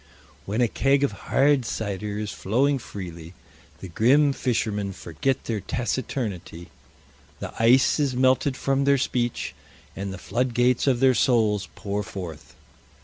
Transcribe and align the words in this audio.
When 0.47 0.61
a 0.61 0.67
keg 0.67 1.03
of 1.03 1.11
hard 1.29 1.63
cider 1.63 2.17
is 2.17 2.31
flowing 2.31 2.79
freely 2.79 3.35
the 3.81 3.87
grim 3.87 4.33
fishermen 4.33 4.93
forget 4.93 5.43
their 5.43 5.59
taciturnity, 5.61 6.71
the 7.39 7.53
ice 7.61 7.99
is 7.99 8.15
melted 8.15 8.57
from 8.57 8.85
their 8.85 8.97
speech, 8.97 9.53
and 9.95 10.11
the 10.11 10.17
floodgates 10.17 10.87
of 10.87 11.01
their 11.01 11.13
souls 11.13 11.67
pour 11.75 12.01
forth. 12.01 12.55